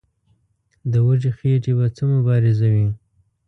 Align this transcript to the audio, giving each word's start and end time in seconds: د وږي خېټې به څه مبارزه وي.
د 0.91 0.93
وږي 1.05 1.31
خېټې 1.37 1.71
به 1.77 1.85
څه 1.95 2.03
مبارزه 2.13 2.67
وي. 2.73 2.87